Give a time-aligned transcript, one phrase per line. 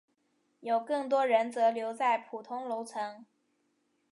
[0.61, 3.27] 有更多人则留在普通楼层。